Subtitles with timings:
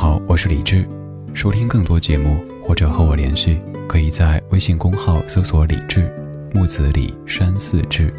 [0.00, 0.86] 好，我是李志。
[1.34, 3.58] 收听更多节目或者和我联系，
[3.88, 6.08] 可以在微信公号搜索“李志
[6.54, 8.14] 木子李山寺志”。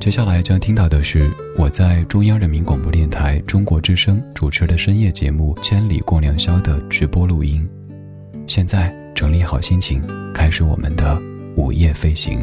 [0.00, 7.68] 接下来将听到的是我在中央人民广播电台中国之声主持的深夜节目《千里共良宵》的直播录音。
[8.46, 10.02] 现在整理好心情，
[10.32, 11.20] 开始我们的
[11.54, 12.42] 午夜飞行。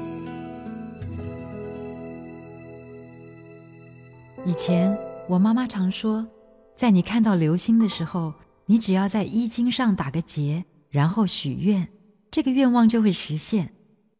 [4.43, 4.97] 以前
[5.29, 6.27] 我妈妈常说，
[6.75, 8.33] 在你看到流星的时候，
[8.65, 11.87] 你只要在衣襟上打个结，然后许愿，
[12.31, 13.71] 这个愿望就会实现。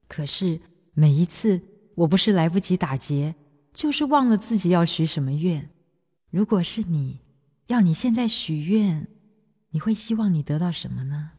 [0.08, 0.62] 可是
[0.94, 1.60] 每一次，
[1.96, 3.34] 我不是来不及打结，
[3.74, 5.68] 就是忘了自己要许什么愿。
[6.30, 7.22] 如果是你，
[7.68, 9.08] 要你现在许愿，
[9.72, 11.32] 你会希望你得到什么呢？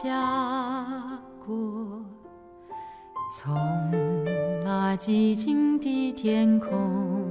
[0.00, 0.14] 下
[1.44, 1.52] 过，
[3.34, 3.52] 从
[4.62, 7.28] 那寂静的天空，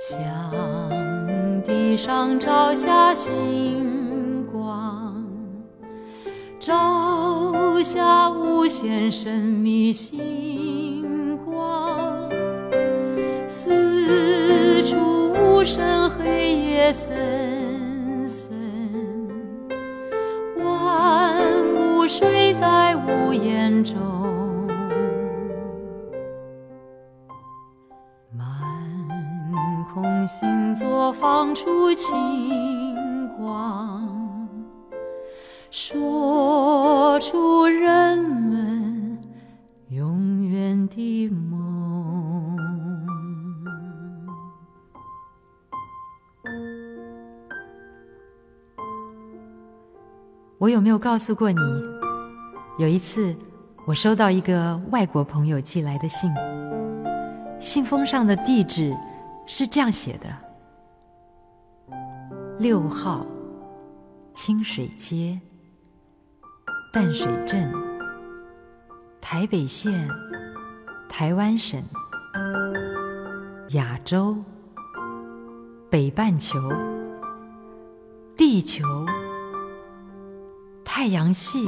[0.00, 5.24] 向地上照下星光，
[6.58, 12.28] 照下无限神秘星光，
[13.46, 16.10] 四处无声。
[16.18, 17.69] 黑夜森
[22.60, 23.96] 在屋檐中，
[28.36, 28.46] 满
[29.94, 34.46] 空星座放出清光，
[35.70, 39.18] 说出人们
[39.88, 42.58] 永远的梦。
[50.58, 51.99] 我有没有告诉过你？
[52.80, 53.36] 有一次，
[53.84, 56.32] 我收到一个外国朋友寄来的信，
[57.60, 58.96] 信封上的地址
[59.44, 61.94] 是这样写的：
[62.58, 63.26] 六号
[64.32, 65.38] 清水街
[66.90, 67.70] 淡水镇，
[69.20, 70.08] 台北县，
[71.06, 71.84] 台湾省，
[73.72, 74.34] 亚洲，
[75.90, 76.58] 北半球，
[78.34, 78.82] 地球。
[80.82, 81.64] 太阳系、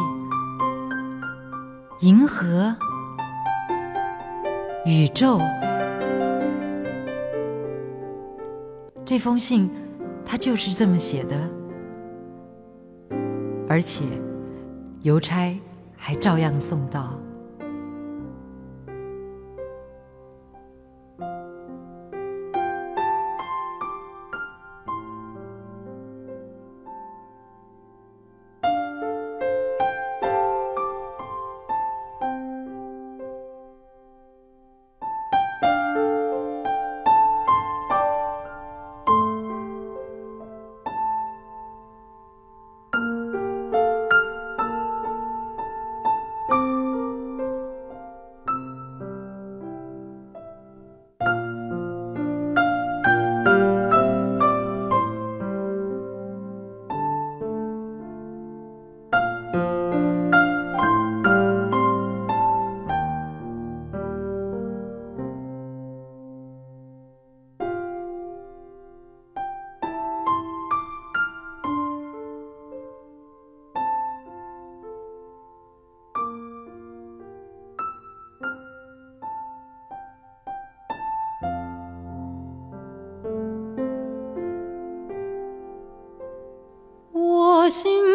[2.02, 2.74] 银河、
[4.84, 5.38] 宇宙，
[9.04, 9.70] 这封信
[10.24, 11.36] 他就是这么写的，
[13.68, 14.04] 而且
[15.02, 15.56] 邮差
[15.96, 17.21] 还照样送到。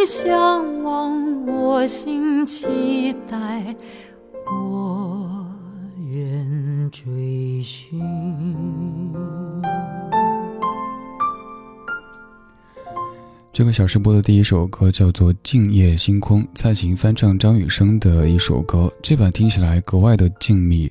[0.10, 3.76] 向往，我心期待，
[4.46, 5.46] 我
[6.10, 8.02] 愿追寻。
[13.52, 20.90] 这个小时播的第一首歌叫做《静夜星空》，蔡琴翻唱张雨生的一首歌，这版听起来格外的静谧，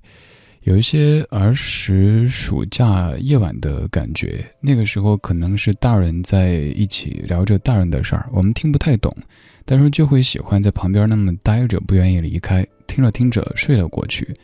[0.67, 4.45] 有一些儿时暑假夜晚的感觉。
[4.61, 9.17] 那个时候可能是大人在一起聊着大人的事儿，我们听不太懂，
[9.65, 12.67] 但是就会喜欢在旁边那么待着，不愿意离开。
[12.89, 14.35] 听着听着睡了过去，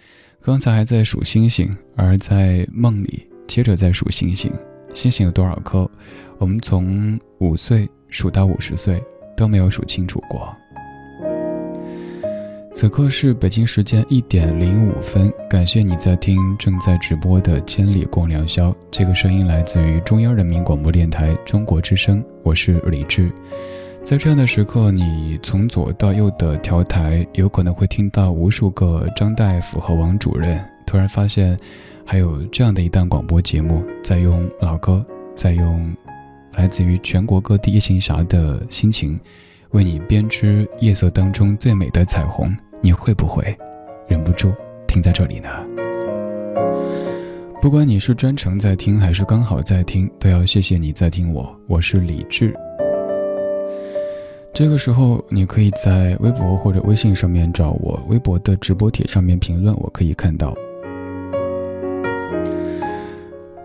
[0.40, 4.52] 刚才还在数星星，而在梦里接着在数星星，
[4.94, 5.90] 星星有多少颗？
[6.38, 7.88] 我们从五岁。
[8.14, 9.02] 数到五十岁
[9.34, 10.54] 都没有数清楚过。
[12.74, 18.70] 此刻是北京时间一点零五分，感谢你在听正在直播的《千里共良宵》。
[18.90, 23.30] 这个声音来自于中央人民广播电台中国之声，我是李志。
[24.02, 30.58] 在这样的时刻，你从左到右的调台，有可能会听到无数个张大夫和王主任。
[30.86, 31.56] 突然发现，
[32.06, 35.04] 还有这样的一档广播节目，在用老歌，
[35.34, 35.94] 在用。
[36.54, 39.18] 来自于全国各地夜行侠的心情，
[39.72, 42.54] 为你编织夜色当中最美的彩虹。
[42.80, 43.56] 你会不会
[44.08, 44.52] 忍不住
[44.88, 45.48] 停在这里呢？
[47.60, 51.56] 不管你是专程在听，还是刚好在听，都要谢谢你在听我。
[51.68, 52.52] 我是李志。
[54.52, 60.52] 这个时候，你可以在微博或者微信上面找我，微博的直播帖上面评论，我可以看到。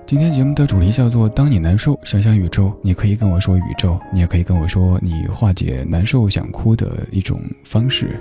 [0.07, 2.71] 今天节目的主题叫做“当你难受，想想宇宙”。
[2.81, 8.17] 你可以跟我说宇宙，你也可以跟我说你化解难受、想哭的一种方式。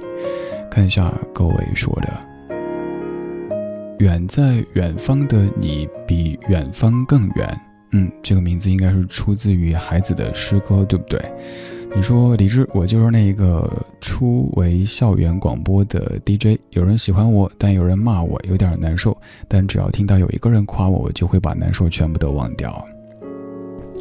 [0.69, 2.09] 看一下各位说的
[4.05, 7.57] ：“远在远方的你，比远方更远。”
[7.95, 11.21] 嗯，这个名字应该是出自于孩子的诗歌，对不对？
[11.97, 19.17] 你说李志，我就是那个初为校园广播的 DJ，有人喜欢我，但有人骂我，有点难受。
[19.49, 22.87] 但只要听到有一个人夸我，我就会把难受全部都忘掉。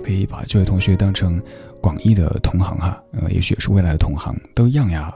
[0.03, 1.41] 可以把这位同学当成
[1.79, 5.13] 广义的同行哈，呃，也许也是未来的同行，都一样呀。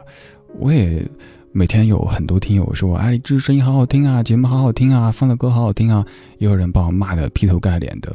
[0.58, 1.06] 我也
[1.52, 6.06] 每天有很多听友说，哎，李志声音好好听啊，节目好好听啊，放的歌好好听啊，
[6.38, 8.10] 也有人把我骂的劈头盖脸的。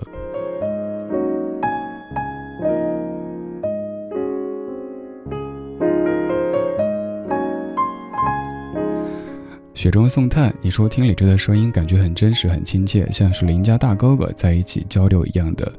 [9.75, 15.71] 雪中送炭，你说听李志的声音感觉很真实、很亲切，像是邻家大哥哥在一起交流一样的。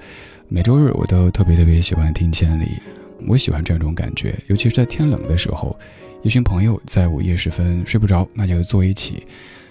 [0.50, 2.65] 每周日我都特别特别喜欢听《千里》，
[3.25, 5.74] 我喜欢这样一种感觉，尤其是在天冷的时候，
[6.21, 9.25] 一群朋友在午夜时分睡不着，那就坐一起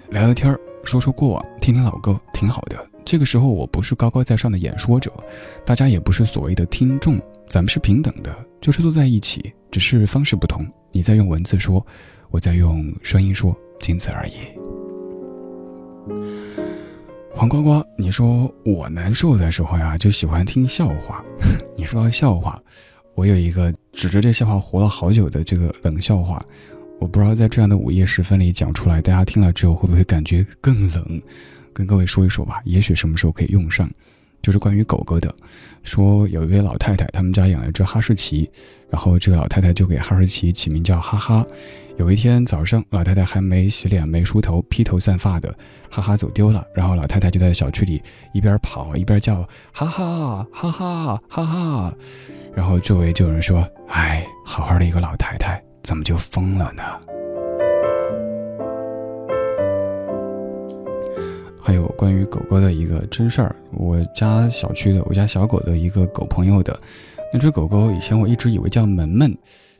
[0.09, 2.91] 聊聊天儿，说说过往，听听老歌，挺好的。
[3.05, 5.13] 这个时候我不是高高在上的演说者，
[5.67, 10.67] 大家也不是所谓的听众，咱们是平等的，就是坐在一起，只是方式不同。
[10.91, 11.87] 你在用文字说，
[12.35, 13.57] 我在用声音说。
[13.81, 14.33] 仅此而已。
[17.31, 21.23] 黄瓜瓜，你说我难受的时候呀，就喜欢听笑话。
[21.77, 22.61] 你说笑话，
[23.15, 26.43] 我有一个指着这笑话活了好久的这个冷笑话，
[26.99, 31.23] 我不知道在这样的午夜时分里讲出来，大家听了之后会不会感觉更冷？
[31.73, 33.89] 跟各位说一说吧，也许什么时候可以用上。
[34.45, 35.35] 就是关于狗狗的，
[35.85, 38.51] 说有一位老太太，他们家养了一只哈士奇，
[38.91, 41.43] 然后这个老太太就给哈士奇起名叫哈哈。
[41.97, 45.49] 有一天早上，老太太还没洗脸、没梳头、披头散发的，
[45.91, 48.03] 哈哈走丢了，然后老太太就在小区里
[48.35, 51.95] 一边跑一边叫哈哈哈哈哈哈，
[52.55, 56.83] 然后周围就有人说：“哎，好好的一个老太太，怎么就疯了呢？”
[61.67, 66.79] 还有关于狗狗的一个真事儿，我家小区的我家小狗的一个狗朋友的
[67.33, 69.35] 那只狗狗，以前我一直以为叫门门，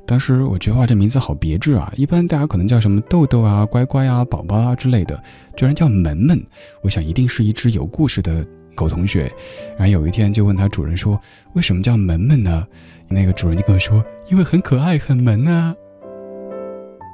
[0.07, 5.23] 当时我觉得哇这名字好别致啊，一般大家可能叫什么豆豆啊、乖乖啊、宝宝啊之类的，
[5.59, 6.43] 居然叫门门，
[6.81, 8.43] 我想一定是一只有故事的
[8.75, 9.31] 狗同学。
[9.77, 11.21] 然后有一天就问他主人说
[11.53, 12.67] 为什么叫门门呢？
[13.09, 15.75] 那个主人就跟我说因为很可爱很萌啊，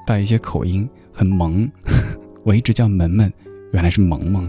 [0.07, 1.69] 带一些口音很萌，
[2.47, 3.33] 我一直叫门门，
[3.73, 4.49] 原来是萌萌。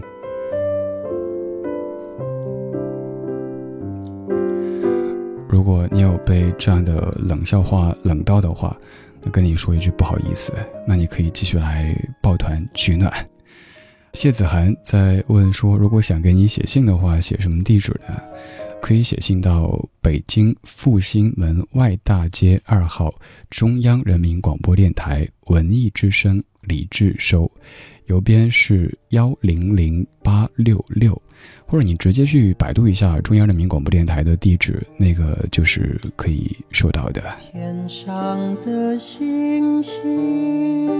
[5.52, 8.74] 如果你有被这样的冷笑话冷到的话，
[9.20, 10.50] 那跟你说一句不好意思，
[10.88, 13.12] 那你可以继续来抱团取暖。
[14.14, 18.18] 谢子涵在问说，如果想给你写信的话，写什么地址呢？
[18.80, 23.14] 可以写信到北京复兴门外大街二号
[23.50, 27.52] 中央人民广播电台文艺之声李志收。
[28.12, 31.20] 邮编是幺零零八六六，
[31.66, 37.22] 或者你直接去百度一下中央人民广播电台的地址，那个就是可以收到的。
[37.40, 40.92] 天上的星星。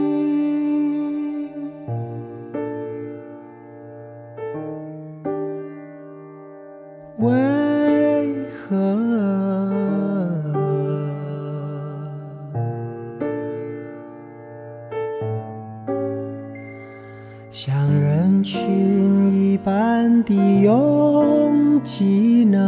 [20.23, 22.59] 的拥挤呢？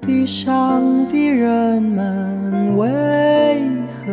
[0.00, 2.88] 地上的人们为
[4.04, 4.12] 何？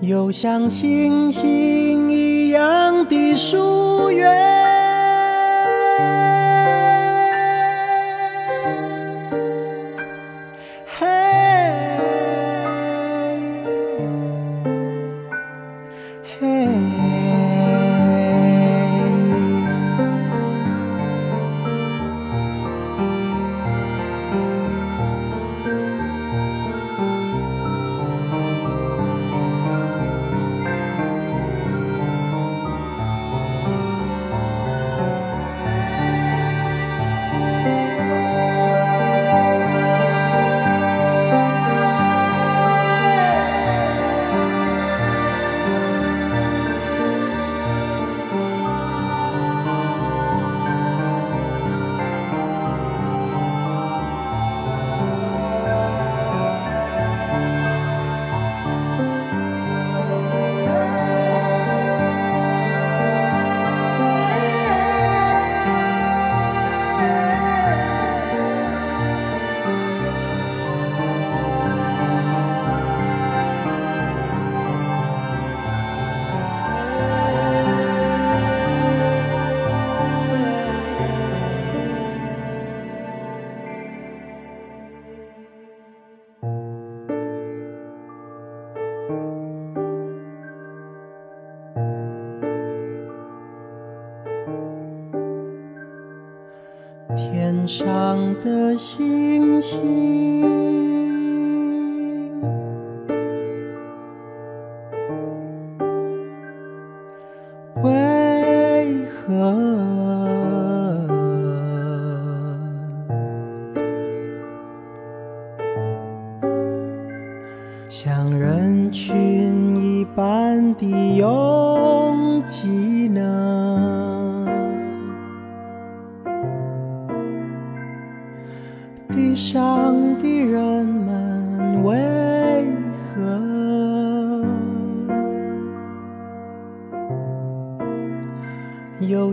[0.00, 4.55] 又像星星一样的疏远。
[98.76, 100.05] 星星。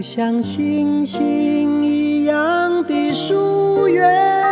[0.04, 4.43] 像星星一样的疏远。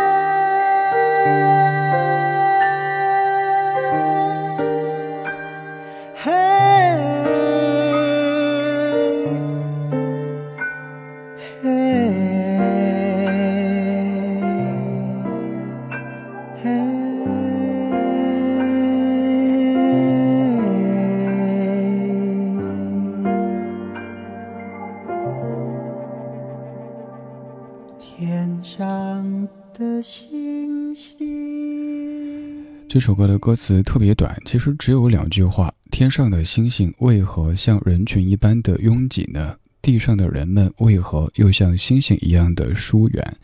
[33.02, 39.56] 这首歌的歌词特别短，其实只有两句话：“天上的星星为何像人群一般的拥挤呢？
[39.82, 43.36] 地上的人们为何又像星星一样的疏远？”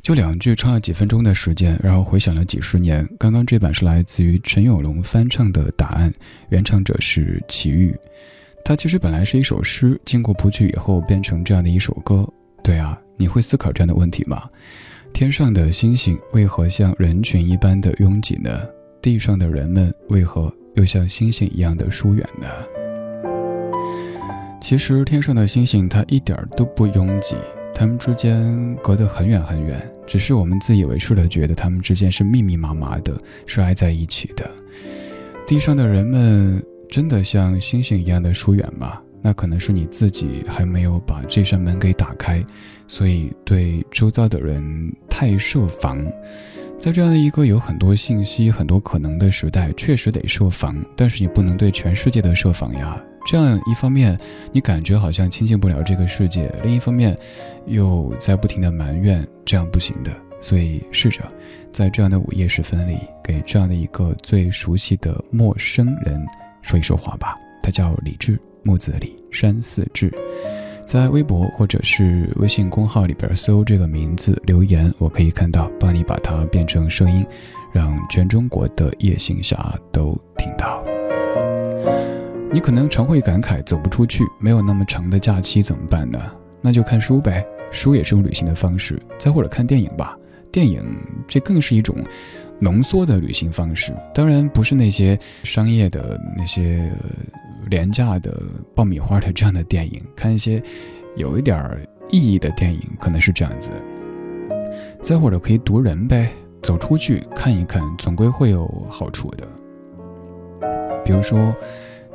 [0.00, 3.04] 就两句，唱了几分钟的时间，然后回想了几十年。
[3.18, 6.08] 刚刚这版是来自于陈永龙翻唱的《答案》，
[6.50, 7.92] 原唱者是齐豫。
[8.64, 12.24] 它其实本来是一首诗，经过谱曲以后变成这样的一首歌。
[12.62, 14.48] 对啊，你会思考这样的问题吗？
[15.12, 18.48] 天上的星星为何像人群一般的拥挤呢？
[19.02, 22.46] 地上的人们为何又像星星一样的疏远呢？
[24.60, 27.34] 其实天上的星星它一点都不拥挤，
[27.74, 34.48] 它们之间隔得很远很远，只是我们自以为是的觉得它们之间是密密麻麻的，是挨在一起的。
[35.46, 39.00] 地上的人们真的像星星一样的疏远吗？
[39.22, 42.44] 那可能是你自己还没有把这扇门给打开，
[42.86, 46.04] 所以对周遭的人太设防。
[46.80, 52.98] 在这样的一个有很多信息、很多可能的时代，确实得设防，但是你不能对全世界的设防呀。
[53.26, 54.18] 这样一方面，
[54.50, 57.14] 你感觉好像亲近不了这个世界；另一方面，
[57.66, 60.10] 又在不停的埋怨，这样不行的。
[60.40, 61.20] 所以试着
[61.70, 66.26] 在这样的午夜时分里，给这样的一个最熟悉的陌生人
[66.62, 67.38] 说一说话吧。
[67.62, 70.10] 他叫李志，木子李，山寺志。
[70.90, 77.24] 在微博或者是微信公号里边搜这个名字留言，我可以看到，帮你把它变成声音，
[77.70, 80.82] 让全中国的夜行侠都听到。
[82.52, 86.20] 你可能常会感慨走不出去，没有那么长的假期怎么办呢？
[86.60, 89.00] 那就看书呗，书也是种旅行的方式。
[89.16, 90.18] 再或者看电影吧，
[90.50, 90.84] 电影
[91.28, 91.94] 这更是一种
[92.58, 93.94] 浓缩的旅行方式。
[94.12, 96.92] 当然不是那些商业的那些。
[97.68, 98.42] 廉价的
[98.74, 100.62] 爆米花的这样的电影， 看一些
[101.16, 103.70] 有一点意义的电影，可能是这样子。
[105.02, 106.30] 再或者可以读人呗，
[106.62, 109.46] 走出去看一看，总归会有好处的。
[111.04, 111.54] 比如说，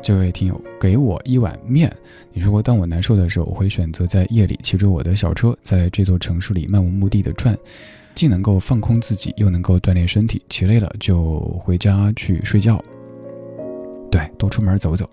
[0.02, 1.92] 这位听友给我一碗面，
[2.32, 7.58] 你说当我难受的时候，我会选择在夜里骑着我的小车，在这座城市里漫无目的的转，
[8.14, 10.42] 既能够放空自己，又能够锻炼身体。
[10.48, 12.82] 骑累了就回家去睡觉。
[14.12, 15.10] 对，多出门走走。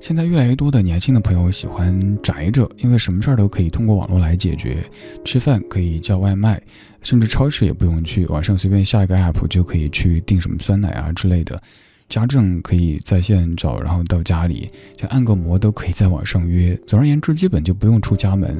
[0.00, 4.78] 现在越来越多的年轻的朋友喜欢宅着，因为什么事儿都可以通过网络来解决。
[5.26, 6.58] 吃饭可以叫外卖，
[7.02, 11.60] 甚至超市也不用去，网上随便下一个 app 就可以去订什么酸奶啊之类的。
[12.08, 14.68] 家政可以在线找，然后到家里，
[14.98, 16.74] 像按个摩都可以在网上约。
[16.86, 18.58] 总而言之，基本就不用出家门。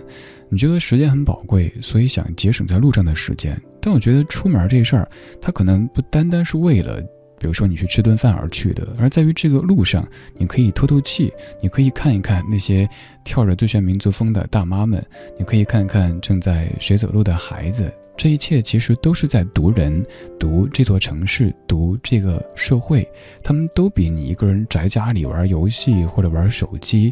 [0.50, 3.60] 你觉得时间很宝贵，所以想节省在路上的时间。
[3.80, 5.10] 但我觉得出门这事儿，
[5.40, 7.02] 它可能不单单是为了。
[7.40, 10.06] 比如说你去吃顿饭而去的，而在于这个路上，
[10.36, 11.32] 你可以透透气，
[11.62, 12.86] 你可以看一看那些
[13.24, 15.02] 跳着最炫民族风的大妈们，
[15.38, 20.04] 你可以看看正在学走路的孩子，这一切其实都是在读人，
[20.38, 23.08] 读这座城市，读这个社会，
[23.42, 27.10] 他们都比你一个人宅家里玩游戏或者玩手机，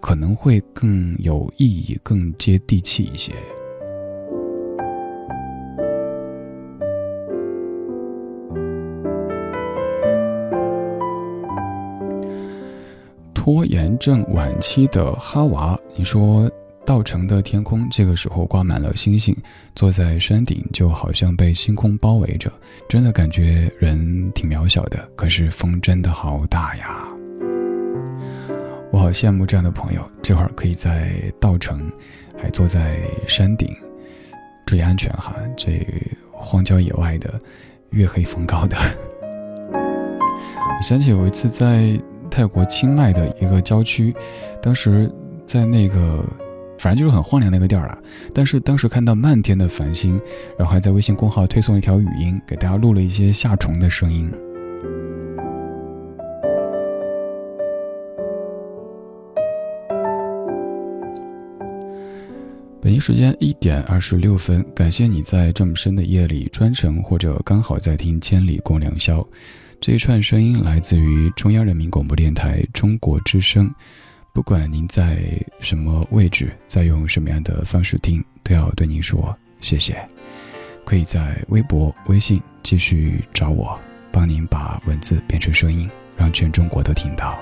[0.00, 3.32] 可能会更有意义，更接地气一些。
[13.46, 16.50] 拖延症晚期的哈娃，你说
[16.84, 19.32] 稻城的天空这个时候挂满了星星，
[19.72, 22.50] 坐在山顶就好像被星空包围着，
[22.88, 24.98] 真的感觉人挺渺小的。
[25.14, 27.06] 可是风真的好大呀，
[28.90, 31.88] 我好羡慕这样的朋友，这会儿可以在稻城，
[32.36, 33.72] 还坐在山顶，
[34.66, 35.86] 注意安全哈，这
[36.32, 37.32] 荒郊野外的，
[37.90, 38.76] 月黑风高的。
[39.70, 41.96] 我想起有一次在。
[42.30, 44.14] 泰国清迈的一个郊区，
[44.60, 45.10] 当时
[45.44, 46.24] 在那个，
[46.78, 47.98] 反正就是很荒凉那个地儿了。
[48.34, 50.20] 但是当时看到漫天的繁星，
[50.58, 54.30] 然后还在微信公号推送了一条语音，给大家录了一些夏虫的声音。
[62.82, 69.18] 北京时间一点二十六分，感谢你在这么深的夜里专程或者刚好在听《千里共良宵》。
[69.78, 73.72] 这一串声音来自于中央人民广播电台中国之声。
[74.32, 75.22] 不管您在
[75.60, 79.96] 什么位置，在用什么样的方式听，都要对您说谢谢。
[80.84, 83.78] 可以在微博、微信继续找我，
[84.10, 87.38] 帮您把文字变成声音，让全中国都听到。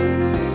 [0.00, 0.49] 看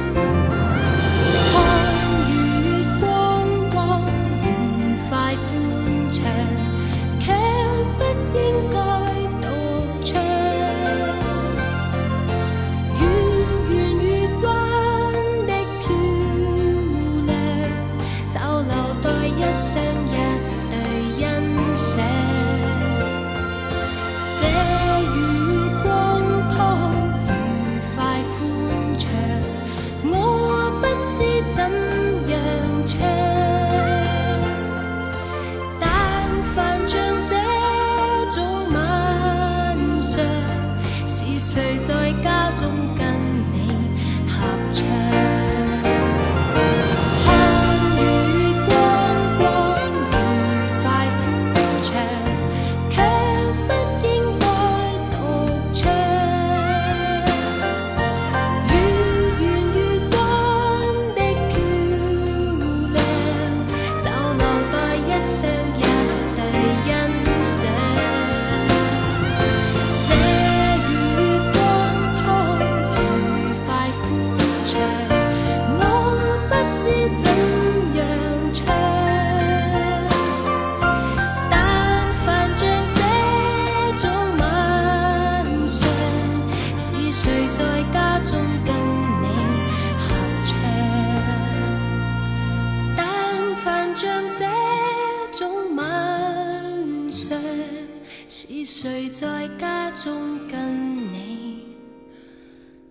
[98.38, 101.62] 是谁在家中跟你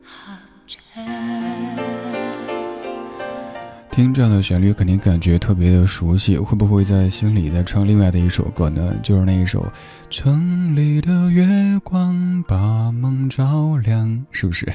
[0.03, 0.33] 合
[0.67, 1.05] 唱？
[3.91, 6.39] 听这样的旋律，肯定感觉特别的熟悉。
[6.39, 8.95] 会不会在心里在唱另外的一首歌呢？
[9.03, 9.61] 就是那一首
[10.09, 11.47] 《城里的月
[11.81, 14.65] 光把梦照亮》，是不是？《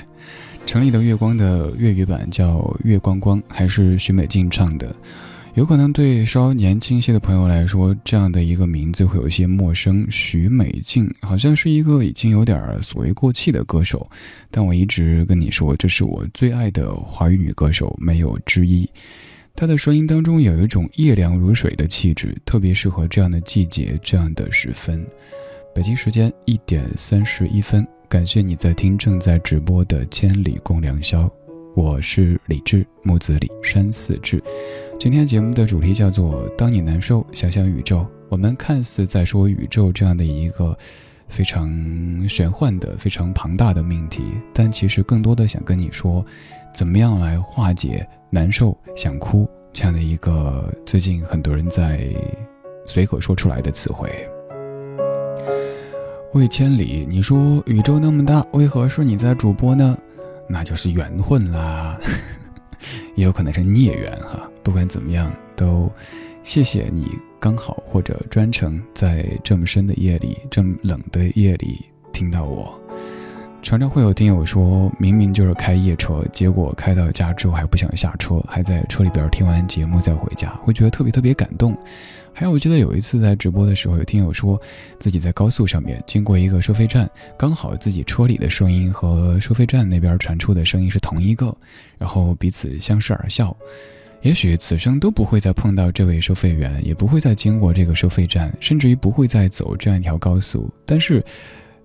[0.68, 4.96] 城里的月光》的粤语版叫《月光光》，还是许美静唱的？
[5.56, 10.06] 有可能对稍年轻些的朋友来说，这样的一个名字会有一些陌生。
[10.10, 14.10] 许美静好像是一个已经有点所谓过气的歌手，
[14.52, 18.90] 但我一直跟你说，这是我最爱的华语女歌手，没有之一。
[19.56, 25.06] 她的声音当中有一种夜凉如水的气质，特别适合这样的季节、这样的时分。
[25.76, 31.24] 北京时间一点三十一分，感谢你在听正在直播的《千里共良宵》，
[31.82, 34.44] 我是李志，木子李，山寺志。
[35.00, 38.06] 今天节目的主题叫做“当你难受，想想宇宙”。
[38.28, 40.78] 我们看似在说宇宙这样的一个
[41.30, 44.22] 非常玄幻的、非常庞大的命题，
[44.54, 46.24] 但其实更多的想跟你说，
[46.76, 52.13] 怎么样来化解难受、想哭这样的一个最近很多人在
[52.86, 54.10] 随口说出来的词汇。
[56.34, 59.98] 魏千里，你说宇宙那么大，为何是你在主播呢？
[60.50, 61.98] 那就是缘分啦，
[63.16, 64.50] 也有可能是孽缘哈。
[64.64, 65.92] 不管怎么样，都
[66.44, 67.08] 谢谢你
[67.40, 72.80] 刚好或者专程在这么深的夜里、这么冷的夜里听到我。
[73.62, 81.78] 常常会有听友说，明明就是开夜车，结果开到家之后还不想下车，还在车里边听完节目再回家，会觉得特别特别感动。
[82.34, 84.60] 还有，我记得有一次在直播的时候，有听友说
[84.98, 91.56] 自己在高速上面经过一个收费站，刚好自己车里的声音和收费站那边传出的声音是同一个，
[91.98, 93.56] 然后彼此相视而笑。
[94.22, 100.69] 也许此生都不会再碰到这位收费员，也不会再经过这个收费站，甚至于不会再走这样一条高速。
[100.86, 101.24] 但是，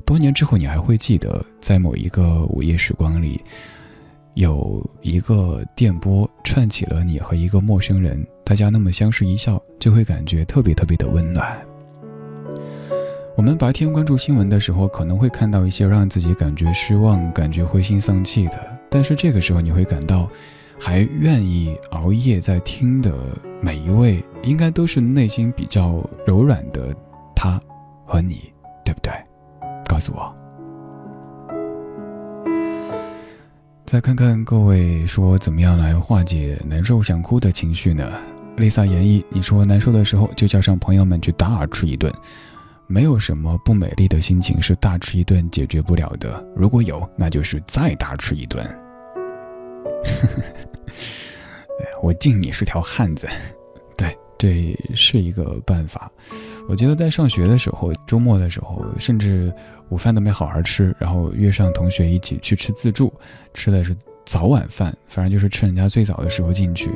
[0.06, 3.40] 多年之后，你还会记得，在某一个午夜时光里，
[4.34, 11.58] 有一个电波串起了你和一个陌生人，大家那么相视一笑，就会感觉特别特别的温暖。
[13.36, 20.28] 我们白天关注新闻的时候，可能会看到一些让自己感觉失望、感觉灰心丧气的，但是这个时候你会感到，
[20.78, 23.12] 还愿意熬夜在听的
[23.60, 26.94] 每一位，应该都是内心比较柔软的
[27.34, 27.60] 他
[28.06, 28.52] 和你，
[28.84, 29.12] 对不对？
[29.94, 30.35] 告诉我。
[33.87, 38.12] 再看看各位说怎么样来化解难受想哭的情绪呢
[38.57, 42.12] ？Lisa 言一，你说难受的时候就叫上朋友们去大吃一顿。
[42.88, 46.44] 没有什么不美丽的心情是大吃一顿解决不了的。
[46.57, 48.66] 如果有，那就是再大吃一顿。
[52.02, 53.28] 我敬你是条汉子，
[53.96, 56.11] 对，这是一个办法。
[56.68, 59.52] 我记得在上学的时候，周末的时候，甚至
[59.90, 63.12] 午饭都没好好吃，然后约上同学一起去吃自助，
[63.53, 63.94] 吃的是
[64.25, 66.90] 早晚饭，反正就是趁人家最早的时候进去，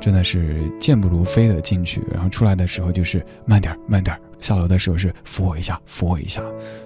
[0.00, 6.42] 真的是健步如飞的进去，然后出来的时候就是慢点慢点，下楼的时候是扶我一下扶我一下，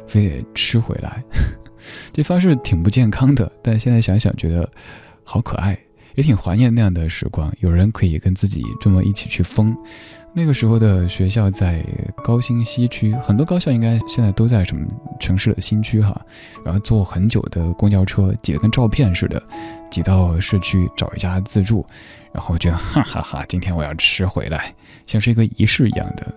[0.06, 1.22] 非得吃回来，
[2.12, 4.68] 这方式挺不健康的，但现在想想觉得
[5.22, 5.78] 好可爱。
[6.14, 9.76] 也挺怀念那样的时光，有人可以跟自己这么一起去疯。
[10.36, 11.84] 那个时候的学校在
[12.24, 14.84] 高新西区，很多高校应该现在都在什么
[15.20, 16.20] 城市的新区哈。
[16.64, 19.40] 然后坐很久的公交车，挤得跟照片似的，
[19.92, 21.86] 挤到市区找一家自助，
[22.32, 24.74] 然后觉得哈哈哈，今天我要吃回来，
[25.06, 26.34] 像是一个仪式一样的。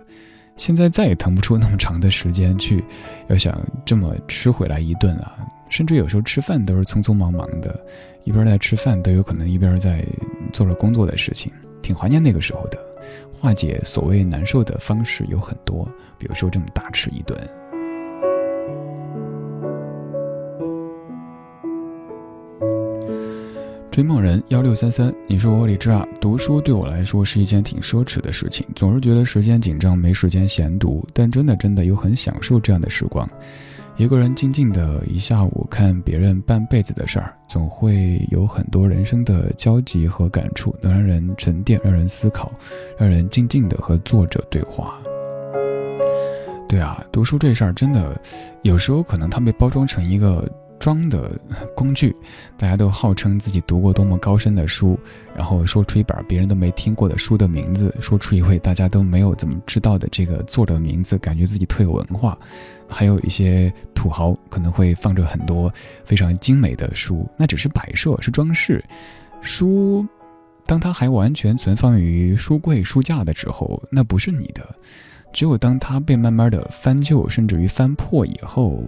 [0.56, 2.84] 现在再也腾不出那么长的时间去，
[3.28, 5.36] 要想这么吃回来一顿啊，
[5.68, 7.84] 甚至有时候吃饭都是匆匆忙忙的。
[8.28, 10.04] 一边在吃饭，都有可能一边在
[10.52, 12.78] 做着工作的事情，挺怀念那个时候的。
[13.32, 15.88] 化解所谓难受的方式有很多，
[16.18, 17.38] 比如说这么大吃一顿。
[23.90, 33.26] 追梦人幺六三三，你说我李志啊，读书对我来说是一件挺奢侈的事情，总是觉得时间紧张，没时间闲读，但真的真的又很享受这样的时光。
[33.98, 42.52] 一个人静静的一下午，看别人半辈子的事儿，总会有很多人生的交集和感触，能让人沉淀，让人思考，
[42.96, 44.94] 让人静静的和作者对话。
[46.68, 48.16] 对啊，读书这事儿真的，
[48.62, 50.48] 有时候可能它被包装成一个。
[50.78, 51.38] 装的
[51.74, 52.14] 工具，
[52.56, 54.98] 大家都号称自己读过多么高深的书，
[55.34, 62.38] 然后说出一本别人都没听过的书的名字，说出一位大家都没有怎么知道的这个作者的名字，感觉自己特有文化。
[62.90, 65.70] 还有一些土豪可能会放着很多
[66.04, 68.82] 非常精美的书，那只是摆设，是装饰。
[69.42, 70.06] 书，
[70.64, 74.62] 当它还完全存放于书柜、书架的时候，那不是你的；
[75.34, 78.82] 只有当它被慢慢的翻旧，甚至于翻破以后。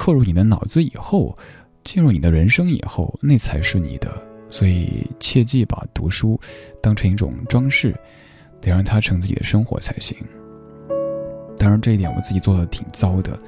[0.00, 1.36] 刻入你的脑子以后，
[1.84, 4.10] 进入你的人生以后，那才是你的。
[4.48, 6.40] 所以切记把读书
[6.80, 7.94] 当成一种装饰，
[8.62, 10.16] 得让它成自己的生活才行。
[11.58, 13.38] 当然，这一点我自己做的挺糟的，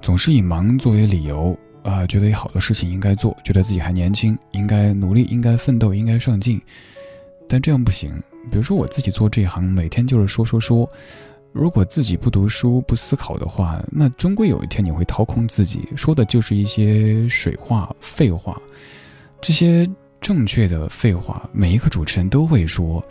[0.00, 6.62] 总是以忙作为理由啊，觉得有好多事情应该做，觉得自己还年轻，应该努力，应该奋斗，应该上进。
[7.48, 8.12] 但这样不行。
[8.48, 10.88] 比如说我自己做这一行，每天就是说说说。
[11.52, 18.60] 如果自己不读书、不思考的话，那终归有一天你会掏空自己，说的就是一些水话、废话。
[19.40, 19.88] 这些
[20.20, 23.02] 正确的废话，每一个主持人都会说，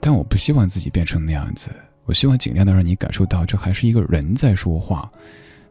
[0.00, 1.70] 但我不希望自己变成那样子。
[2.04, 5.10] 我希望尽量的让你感受到，这还是一个人在说话。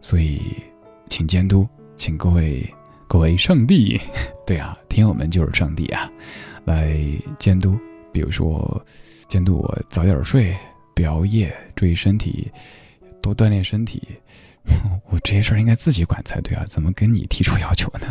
[0.01, 0.41] 所以，
[1.09, 2.63] 请监督，请各位
[3.07, 3.99] 各位上帝，
[4.45, 6.09] 对啊，听友们就是上帝啊，
[6.65, 6.97] 来
[7.37, 7.77] 监督。
[8.11, 8.83] 比如说，
[9.27, 10.55] 监督我早点睡。
[10.97, 12.51] 别熬夜，注意身体，
[13.21, 14.01] 多锻炼身体。
[15.11, 18.07] 我这些事儿应该自己管才对啊，怎么跟你提出要求呢？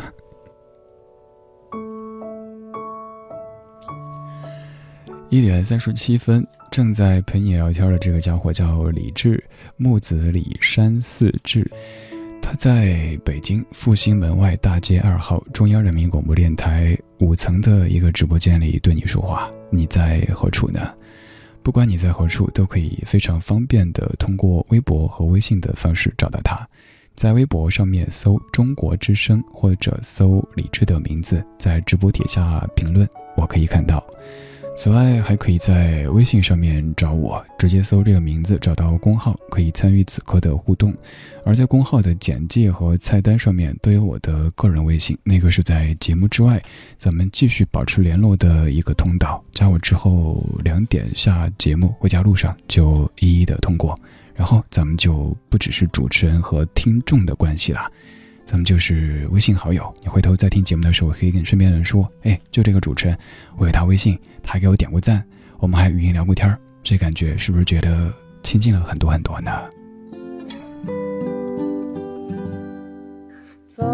[5.29, 9.43] 一点三十七分，正在陪你聊天的这个家伙叫李志，
[9.77, 11.69] 木子李山四志。
[12.41, 19.51] 他在北京复兴门外大街二号中央人民广播电台五层的一个直播间里对你说话。
[19.69, 20.95] 你在何处呢？
[21.67, 26.57] 不管你在何处，都可以非常方便的通过微博和微信的方式找到他。
[27.17, 33.05] 在微博上面搜“中国之声”或者搜李智的名字，在直播帖下评论，
[33.37, 34.01] 我可以看到。
[34.77, 40.95] 此外，还可以在微信上面找我，直接搜这个名字，找到公号，可以参与此刻的互动。
[41.47, 46.63] 而在公号的简介和菜单上面都有我的个人微信，那个是在节目之外，
[46.99, 49.43] 咱们继续保持联络的一个通道。
[49.55, 53.99] 加我之后，两点下节目回家路上就一一的通过，
[54.35, 57.91] 然后咱们就不只是主持人和听众的关系了。
[58.47, 63.19] 咱们就是微信好友，你回头在听节目的时候，可以跟身边人说：“哎，就这个主持人，
[63.59, 65.23] 我有他微信，他还给我点过赞，
[65.59, 69.51] 我们还语音聊过天儿，这感觉是不是觉得亲近了很多很多呢？”
[73.67, 73.85] 走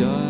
[0.00, 0.29] все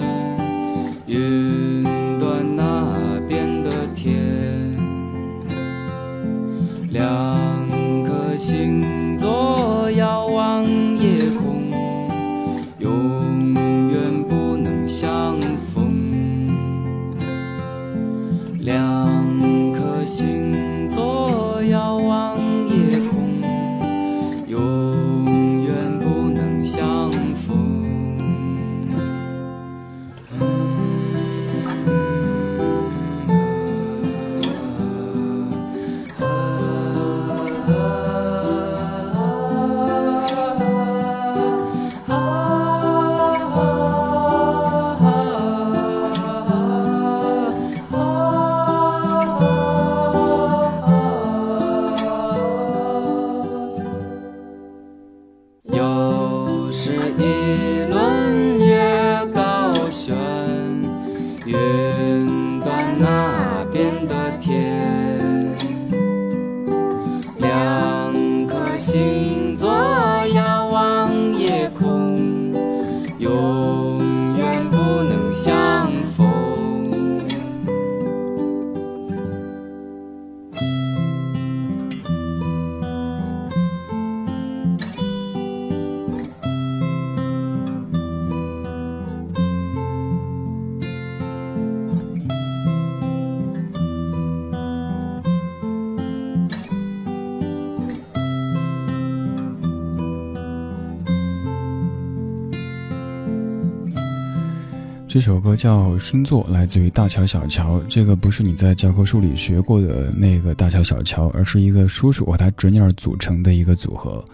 [105.13, 107.81] 这首歌叫《星座》，来自于大乔小乔。
[107.89, 114.25] 这个不是你在教科书里学过的那个大乔小乔，而是一个叔叔和他侄女儿组成的一个组合。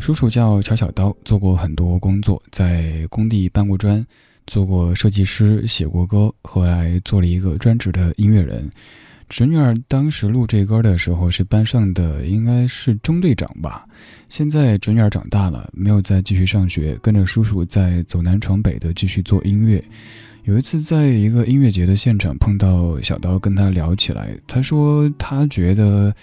[0.00, 4.04] 叔叔叫乔小刀，做过很多工作，在工地搬过砖，
[4.48, 8.68] 做过设计师，写过歌，后来做了一个专职的音乐人。
[9.28, 13.84] 侄女儿当时录这歌的时候是班上的，应该是中队长吧。
[14.28, 19.82] 现在侄女儿长大了，没有再继续上学，跟着叔叔在走南闯北的继续做音乐。
[20.44, 26.14] 有一次在一个音乐节的现场碰到小刀，跟他聊起来，他说他觉得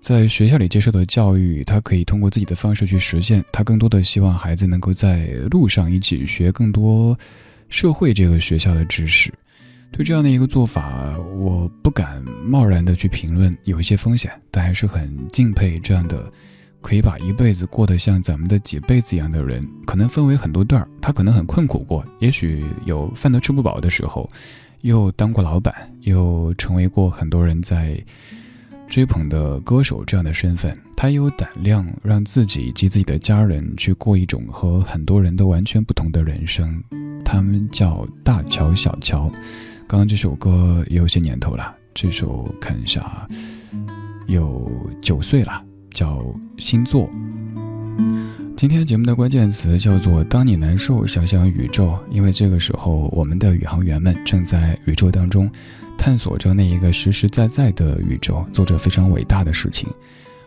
[0.00, 3.44] 在学校里接受的教育，他可以通过自己的方式去实现。
[3.52, 7.16] 他更多的希望孩子能够在路上一起学更多
[7.68, 9.32] 社会这个学校的知识。
[9.92, 16.32] 对这样的一个做法，我不敢贸然的去评论，有一些风险，但还是很敬佩这样的，
[16.80, 19.62] 可以把一辈子过得像咱们的几辈子一样的人。
[19.86, 24.26] 可能分为很多段儿，他可能很困苦过，也许有饭都吃不饱的时候，
[24.80, 28.02] 又当过老板，又成为过很多人在
[28.88, 30.74] 追捧的歌手这样的身份。
[30.96, 36.82] 他也有胆量让自己及自己的家人去过一种和很多人都完全不同的人生。
[37.24, 39.30] 他们叫大乔小乔。
[39.92, 43.28] 刚刚这首歌也有些年头了，这首看一下，
[44.26, 46.14] 有九岁了，叫
[46.56, 47.06] 《星座》。
[48.56, 55.46] 今天节目的关键词叫做“当你难受，想想宇宙”，因为这个时候我们的宇航员们正在宇宙当中
[55.98, 59.86] 探索着那一个实实在在的宇宙，做着非常伟大的事情。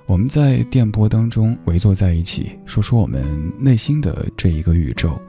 [0.07, 3.24] 我们在电波当中围坐在一起，说说我们
[3.59, 5.22] 内心的这一个宇宙。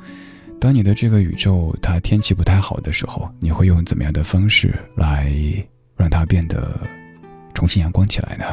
[0.58, 5.32] 当你的这个宇宙它天气不太好的时候，你会用怎么样的方式来
[5.96, 6.80] 让它变得
[7.54, 8.44] 重新阳光起来呢？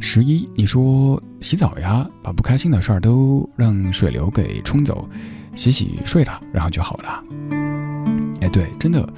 [0.00, 5.08] 十一，你说洗澡呀，把不开心的事儿都让水流给冲走，
[5.56, 7.24] 洗洗睡了，然后就好了。
[8.40, 9.08] 哎，对，真的，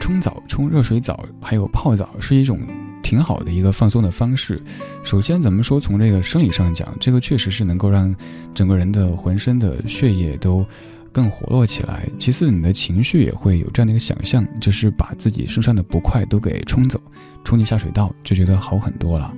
[0.00, 2.58] 冲澡、冲热水澡，还有泡澡是一种。
[3.06, 4.60] 挺好的一个放松的方式。
[5.04, 8.12] 首先，咱们说从这个生理上讲，这个确实是能够让
[8.52, 10.66] 整个人的浑身的血液都
[11.12, 12.08] 更活络起来。
[12.18, 17.00] 其次，你的情绪也会有这样的一个想象，就是把自己身上的不快都给冲走，
[17.44, 19.32] 冲进下水道，就觉得好很多了。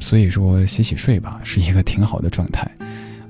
[0.00, 2.66] 所以说，洗洗睡吧， 是一个挺好的状态。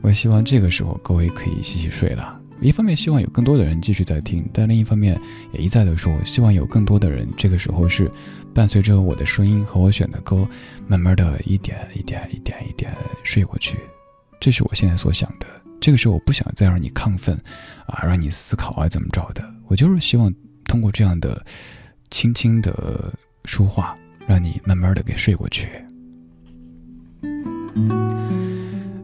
[0.02, 2.38] 我也希望这个时候各位可以洗洗睡了。
[2.60, 5.20] 一方面希望有更多的人继续在听，但另一方面
[5.52, 8.08] 也一再的说，希望有更多的人这个时候是
[8.54, 10.48] 伴随着我的声音和我选的歌，
[10.86, 13.76] 慢慢的一点一点一点一点睡过去。
[14.40, 15.46] 这是我现在所想的。
[15.80, 17.36] 这个时候我不想再让你亢奋，
[17.86, 19.44] 啊，让你思考啊怎么着的。
[19.66, 20.32] 我就是希望
[20.64, 21.44] 通过这样的
[22.10, 23.12] 轻轻的
[23.44, 23.94] 说话，
[24.26, 25.68] 让你慢慢的给睡过去。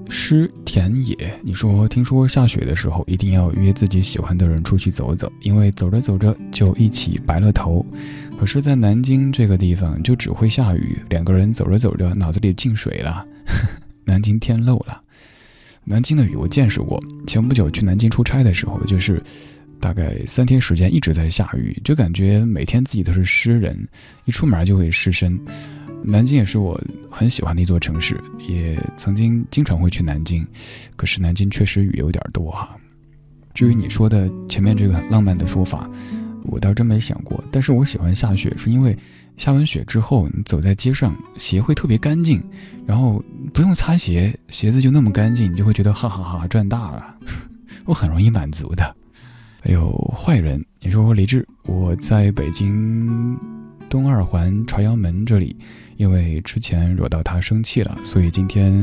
[0.08, 7.84] 诗田野，你说听说下雪的时候一定要约自己喜欢的人出去走走，因为走着走着就一起白了头。
[8.40, 13.22] 可是，在南京这个地方就只会下雨，两个人走着走着脑子里进水了，
[14.02, 14.98] 南京天漏了。
[15.84, 19.22] 南京的雨我见识过，前不久去南京出差的时候，就是
[19.78, 23.86] 大概三天时间一直在下雨，就感觉每天自己都是诗人，
[24.24, 25.38] 一出门就会湿身。
[26.02, 26.80] 南京也是我
[27.10, 28.18] 很喜欢的一座城市，
[28.48, 30.46] 也曾经经常会去南京，
[30.96, 32.74] 可是南京确实雨有点多哈。
[33.52, 35.90] 至于你说的前面这个浪漫的说法，
[36.44, 37.42] 我倒真没想过。
[37.50, 38.96] 但是我喜欢下雪，是因为
[39.36, 42.42] 下完雪之后，你走在街上，鞋会特别干净，
[42.86, 43.22] 然后
[43.52, 47.14] 不用擦鞋，鞋子就那么干净，你就会觉得哈哈哈赚大了。
[47.86, 48.96] 我很容易满足的。
[49.62, 53.38] 还有坏人，你说我李志，我在北京
[53.88, 55.56] 东二环朝阳门这里。
[55.96, 58.82] 因为之前惹到他生气了，所以今天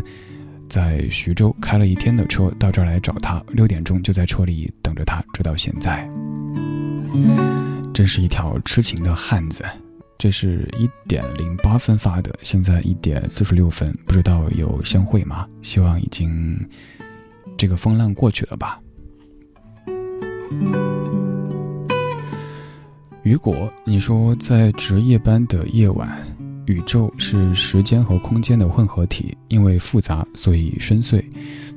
[0.70, 6.08] 在徐州开了一天的车到这儿来找他，六点钟就在车里等着他，直到现在。
[7.94, 9.64] 真是一条痴情的汉子。
[10.20, 15.48] 这是一点零八分发的，现在一点四十六分，不知道有相会吗？
[15.62, 16.60] 希望已经
[17.56, 18.80] 这个风浪过去了吧。
[23.22, 26.18] 雨果，你说在值夜班的夜晚。
[26.68, 31.24] 宇宙是时间和空间的混合体，因为复杂，所以深邃。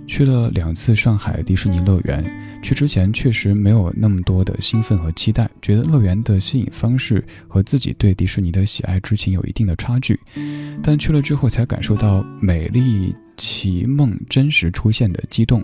[0.07, 2.25] 去了两次上海迪士尼乐园，
[2.63, 10.19] 去之前确实没有那么多的兴奋和期待，觉得乐园的吸引方式和自己对迪士尼的喜爱之情有一定的差距。
[10.83, 15.63] 但去了之后，才感受到美丽奇梦真实出现的激动。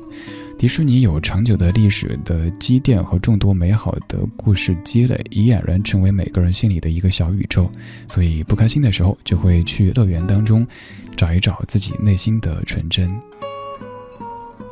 [0.59, 7.71] 迪士尼有长久的历史的积淀和众多美好的故事积累，已俨然成为每个人心里的一个小宇宙。
[8.09, 10.67] 所以不开心的时候，就会去乐园当中
[11.15, 13.15] 找一找自己内心的纯真。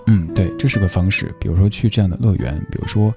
[0.06, 1.34] 嗯，对，这是个方式。
[1.38, 3.14] 比如说去这样的乐园，比如说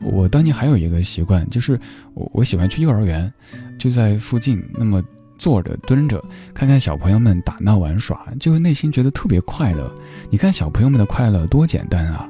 [0.00, 1.78] 我当年还有一个习惯，就是
[2.14, 3.32] 我我喜欢去幼儿园，
[3.78, 5.00] 就在附近，那么
[5.38, 6.22] 坐着蹲着，
[6.52, 9.90] 看看小朋友们打闹玩耍，就会内心觉得特别快乐。
[10.28, 12.28] 你看小朋友们的快乐多简单啊！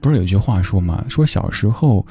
[0.00, 1.04] 不是有句话说吗？
[1.08, 2.06] 说小时候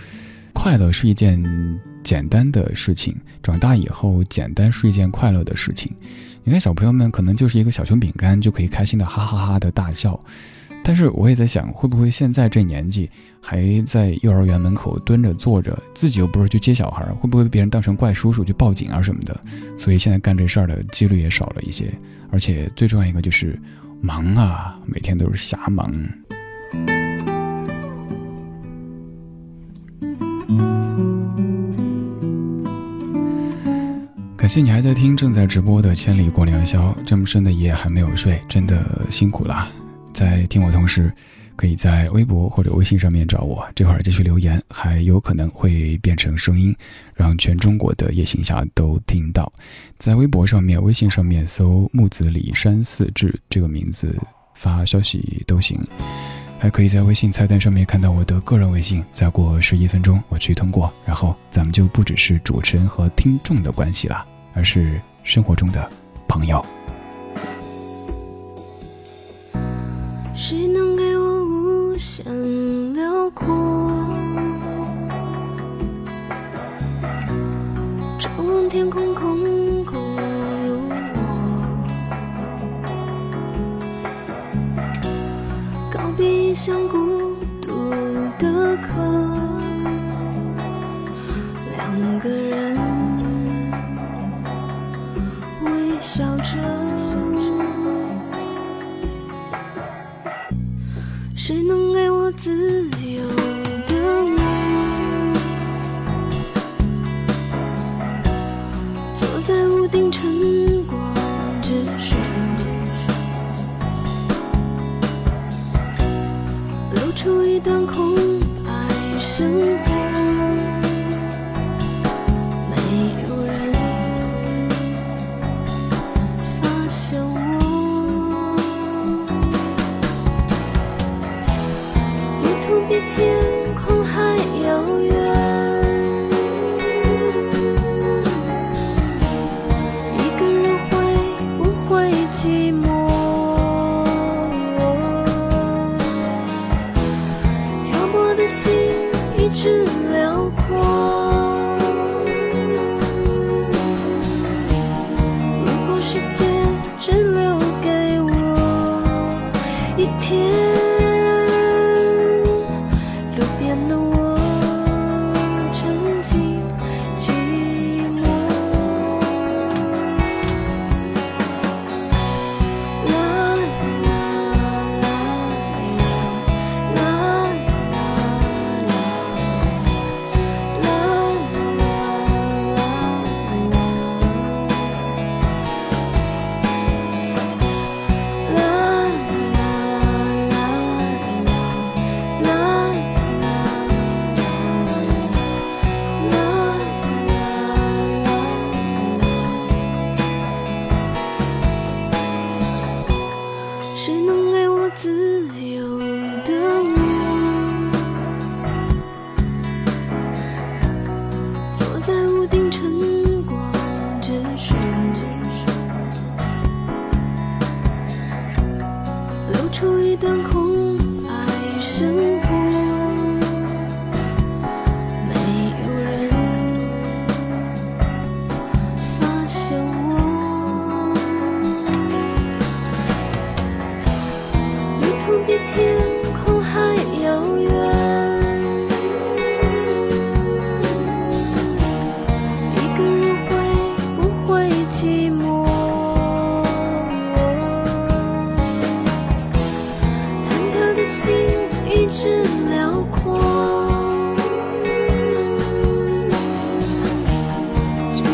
[0.52, 5.92] 快乐是一件简单的事情，长大以后简单是一件快乐的事情。
[6.44, 10.20] 你看小朋友们可能就是一个小熊饼干，就可以开心的哈哈哈的大笑。
[10.84, 13.10] 但是我也在想，会不会现在这年纪
[13.40, 19.40] 还在幼儿园门口蹲着坐着，自己又不是去接小孩，会不会被别人当成怪叔叔去报警啊什么的？
[19.78, 21.92] 所以现在干这事儿的几率也少了一些，
[22.32, 23.58] 而且最重要一个就是
[24.02, 25.90] 忙啊，每天都是瞎忙。
[34.36, 39.72] 感谢你还在听正在直播的《千里过良宵》，这么深的夜还没有睡，真的辛苦了。
[40.14, 41.12] 在听我同时，
[41.56, 43.68] 可以在微博或者微信上面找我。
[43.76, 46.76] 这会儿继续留言，还有可能会变成声音，
[47.14, 49.52] 让全中国的夜行侠都听到。
[49.98, 54.16] 在微博上面、微信上面搜“木子李山四志”这个名字
[54.56, 55.80] 发消息都行。
[56.60, 59.04] 还可以在微信菜单上面看到我的个人微信。
[59.12, 65.92] 再过十一分钟，我去通过，然后咱们就不只是主持人和听众的关系了，而是生活中的
[66.28, 66.66] 朋友。
[72.16, 72.24] 像
[72.94, 74.03] 流过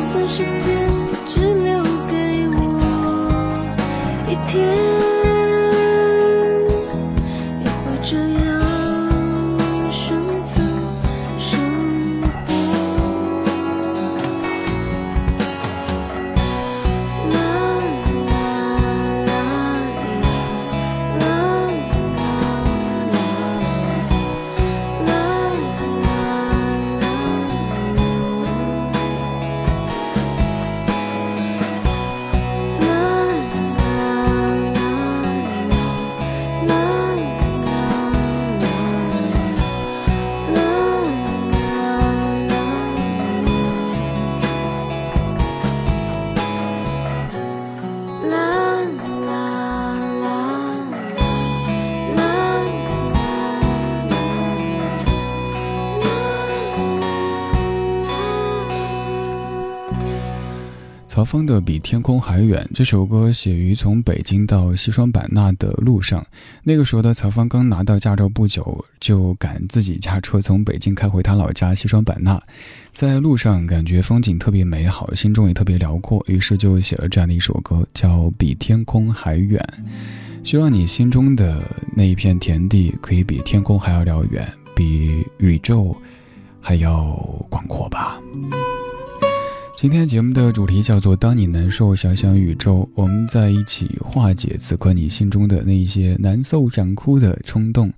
[0.09, 0.75] 就算时间
[1.27, 3.75] 只留给我
[4.27, 4.88] 一天。
[61.29, 66.25] 风的《比天空还远》这首歌写于从北京到西双版纳的路上。
[66.63, 72.41] 那个时候的曹芳刚拿到驾照不久，就赶自己驾车从北京开回他老家西双版纳。
[72.93, 79.63] 在路上感觉风景特别美好，心中也特别辽阔，于是就写了这样的一首歌，叫《比天空还远》。
[80.43, 81.61] 希望你心中的
[81.95, 85.95] 那一片田地可以比天空还要辽远，比宇宙
[86.59, 87.13] 还要
[87.51, 88.19] 广阔吧。
[89.81, 97.89] 今天节目的主题叫做“当你难受，想想宇宙”，我们在一起化解此刻你心中的那一些难受、想哭的冲动，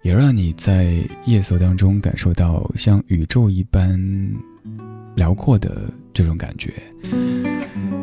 [0.00, 4.00] 也让你在夜色当中感受到像宇宙一般
[5.14, 5.82] 辽阔的
[6.14, 6.72] 这种感觉。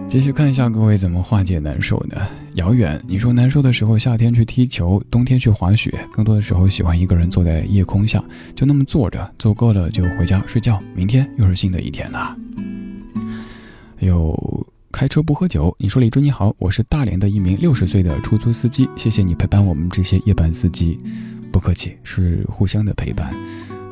[0.07, 2.15] 继续看一下各位怎么化解难受呢？
[2.53, 8.23] 遥远，你说难受的时候，夏天去踢球，冬天去滑雪，更多的时候喜欢一个人坐在夜空下，
[8.55, 12.37] 就那么坐着，坐够了就回家睡觉，明天又是新的一天了。
[13.99, 15.75] 有开车不喝酒。
[15.77, 20.97] 你说李珠你好，我是大连的一名六十岁的出租司机，谢谢你陪伴我们这些夜班司机。
[21.51, 23.33] 不客气，是互相的陪伴。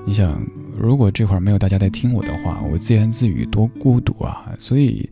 [0.05, 0.41] 你想，
[0.77, 4.53] 如果这会儿没有大家在听我的话，我自言自语多孤独啊！
[4.57, 5.09] 所以，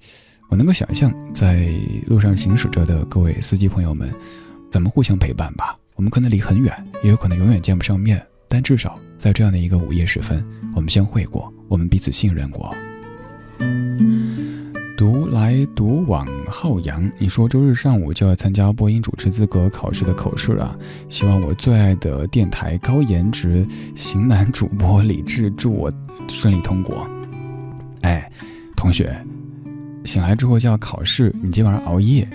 [0.49, 1.67] 我能够想象在
[2.05, 4.13] 路上行驶着的各位司机朋友们，
[4.69, 5.77] 怎么互相陪伴吧。
[5.95, 6.71] 我们可能离很远，
[7.03, 12.73] 也有可能永远见不上面，但至少在这样的一个午夜时分，我们相会过，我们彼此信任过。
[15.35, 20.79] 来读往浩洋，你说周日上午就要参加播音主持资格考试的口试了！
[21.09, 23.67] 希望我最爱的电台高颜值
[23.97, 25.91] 型男主播李志祝我
[26.29, 27.05] 顺利通过。
[27.99, 28.31] 哎，
[28.77, 29.13] 同学，
[30.05, 32.25] 醒来之后就要考试，你今晚上熬夜。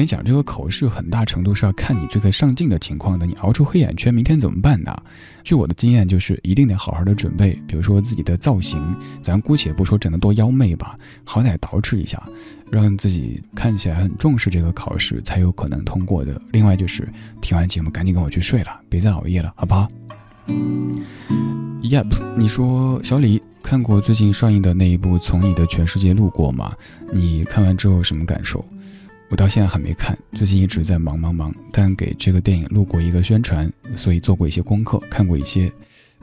[0.00, 3.26] 跟你讲，这个口试很大程度是要看你这个上镜的情况的。
[3.26, 4.96] 你熬出黑眼圈，明天怎么办呢？
[5.44, 7.52] 据我的经验，就是一定得好好的准备。
[7.68, 8.82] 比如说自己的造型，
[9.20, 12.22] 咱姑且不说整得多妖媚吧，好歹捯饬一下，
[12.70, 16.40] 让自己看起来很重视这个考试，才有可能通过的。
[16.50, 17.06] 另外就是
[17.42, 19.86] 听完节目赶紧跟我去睡了，别再熬夜了，好不好
[21.82, 26.72] ？Yep，你说小李看过最近上映的那一部《从你的全世界路过》吗？
[27.12, 28.64] 你看完之后什么感受？
[29.30, 31.54] 我到现在还没看，最近一直在忙忙忙。
[31.72, 35.72] 但给这个电影录过一个宣传，所以做过一些功课，看过一些。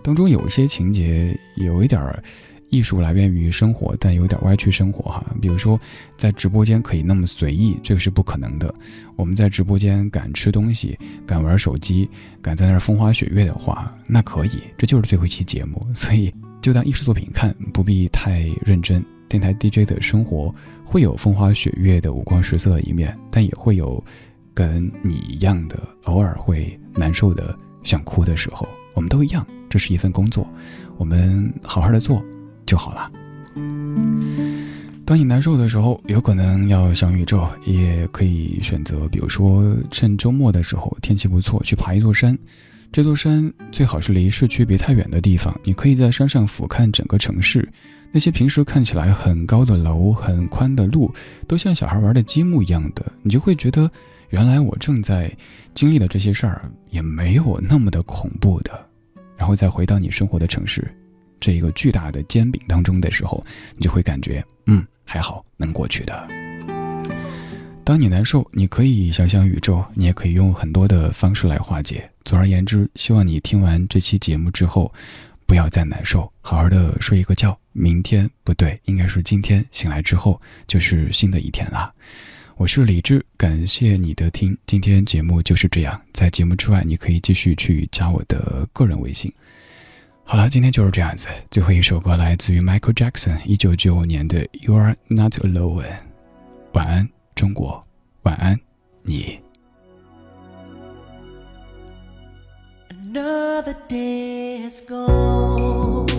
[0.04, 2.22] 当中有一些情节有一点儿
[2.70, 5.26] 艺术来源于生活，但有点歪曲生活哈。
[5.42, 5.80] 比如说，
[6.18, 8.74] 在直播间可以那么随意，这个是不可能的。
[9.16, 12.10] 我们在直播间敢吃东西，敢玩手机，
[12.42, 19.02] 敢在那儿风花雪月的话，那可以，这就是最后一期节目，所以就当艺术作品看，不必太认真。
[19.30, 20.54] 电台 DJ 的生活
[20.84, 24.04] 会有风花雪月的五光十色的一面，但也会有
[24.54, 28.68] 跟你一样的偶尔会难受的、想哭的时候。
[28.94, 30.48] 我们都一样，这是一份工作，
[30.98, 32.24] 我们好好的做
[32.66, 33.12] 就好了。
[35.06, 42.38] 当你难受的时候，有可能要想宇宙，也可以选择，比如说趁周末的时候天气不错，去爬一座山。
[42.92, 47.68] 这座山最好是离市区别太远的地方，你可以在山上俯瞰整个城市。
[48.12, 51.14] 那些平时看起来很高的楼、很宽的路，
[51.48, 53.90] 都像小孩玩的积木一样的，你就会觉得，
[54.30, 55.32] 原来我正在
[55.76, 58.72] 经历的这些事儿也没有那么的恐怖的。
[59.36, 60.92] 然后再回到你生活的城市，
[61.40, 63.44] 这一个巨大的煎饼当中的时候，
[63.76, 66.28] 你就会感觉，嗯，还好能过去的。
[67.84, 72.10] 当你难受，你可以想想宇宙，你也可以用很多的方式来化解。
[72.26, 74.92] 总而言之，希望你听完这期节目之后。
[75.48, 77.58] 不要再难受，好好的睡一个觉。
[77.72, 81.92] 明天不对，应该是今天醒来之后就是新的一天啦。
[82.58, 84.58] 我是李志，感谢你的听。
[84.66, 89.32] 今天节目就是这样，在节目之外，你可以继续去加我的个人微信。
[90.24, 91.30] 好了，今天就是这样子。
[91.50, 95.84] 最后一首歌来自于 Michael Jackson，一九九五年的《You Are Not Alone》。
[96.74, 97.88] 晚安，中国。
[98.24, 98.60] 晚安，
[99.04, 99.47] 你。
[103.10, 106.10] Another day has gone.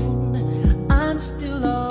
[0.90, 1.87] I'm still on.